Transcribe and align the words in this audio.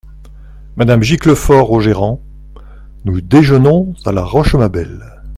Madame 0.77 1.03
Giclefort, 1.03 1.69
au 1.69 1.79
gérant.— 1.79 2.21
Nous 3.05 3.21
déjeunons 3.21 3.93
à 4.03 4.11
la 4.11 4.23
Rochemabelle. 4.23 5.21